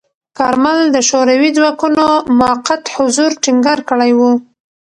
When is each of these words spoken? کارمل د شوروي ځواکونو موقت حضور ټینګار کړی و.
کارمل 0.37 0.79
د 0.91 0.97
شوروي 1.09 1.49
ځواکونو 1.57 2.05
موقت 2.39 2.83
حضور 2.95 3.31
ټینګار 3.43 3.79
کړی 3.89 4.11
و. 4.17 4.19